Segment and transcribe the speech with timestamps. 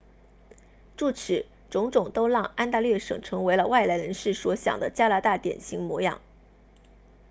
[0.97, 6.21] 诸此种种都让安大略省成为了外来人士所想的加拿大典型模样